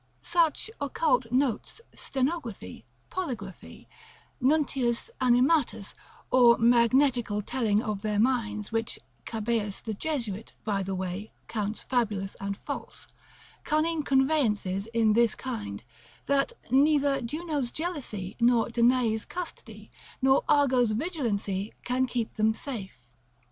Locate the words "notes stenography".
1.31-2.85